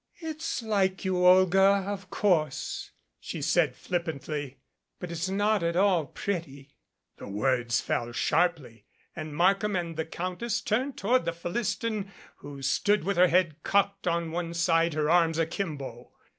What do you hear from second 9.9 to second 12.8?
the Countess turned toward the Philistine who